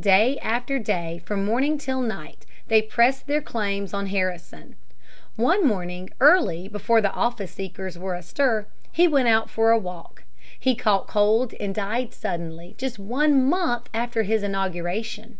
[0.00, 4.74] Day after day, from morning till night, they pressed their claims on Harrison.
[5.36, 10.24] One morning early, before the office seekers were astir, he went out for a walk.
[10.58, 15.38] He caught cold and died suddenly, just one month after his inauguration.